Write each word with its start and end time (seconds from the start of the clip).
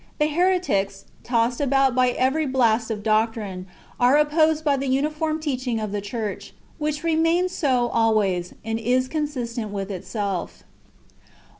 The 0.17 0.25
heretics, 0.29 1.05
tossed 1.23 1.61
about 1.61 1.93
hy 1.93 2.09
every 2.17 2.47
blast 2.47 2.89
of 2.89 3.03
doctrine^ 3.03 3.67
are 3.99 4.17
opposed 4.17 4.63
by 4.65 4.75
the 4.75 4.87
uniform 4.87 5.39
teaching 5.39 5.79
of 5.79 5.91
the 5.91 6.01
church, 6.01 6.55
which 6.79 7.03
remains 7.03 7.51
so 7.51 7.87
always, 7.89 8.55
and 8.65 8.79
is 8.79 9.07
consistent 9.07 9.71
ivith 9.71 9.91
itself. 9.91 10.63